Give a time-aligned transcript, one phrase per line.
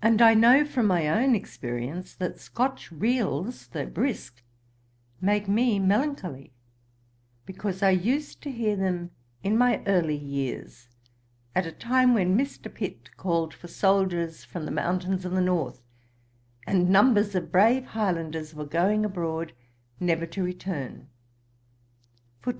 [0.00, 4.40] And I know from my own experience, that Scotch reels, though brisk,
[5.20, 6.52] make me melancholy,
[7.44, 9.10] because I used to hear them
[9.42, 10.86] in my early years,
[11.56, 12.72] at a time when Mr.
[12.72, 15.82] Pitt called for soldiers 'from the mountains of the north,'
[16.64, 19.54] and numbers of brave Highlanders were going abroad,
[19.98, 21.08] never to return.